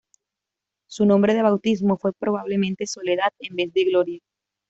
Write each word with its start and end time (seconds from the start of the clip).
Su 0.89 1.05
nombre 1.05 1.35
de 1.35 1.43
bautismo 1.43 1.95
fue 1.95 2.11
probablemente 2.13 2.87
"Soledad" 2.87 3.33
en 3.37 3.55
vez 3.55 3.71
de 3.71 3.83
Gloria. 3.85 4.19